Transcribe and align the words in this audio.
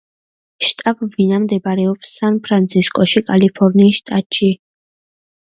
შტაბ-ბინა 0.67 1.41
მდებარეობს 1.43 2.15
სან-ფრანცისკოში, 2.21 3.23
კალიფორნიის 3.31 4.01
შტატში. 4.03 4.51